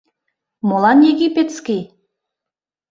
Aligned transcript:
—Молан 0.67 0.99
египетский? 1.27 1.83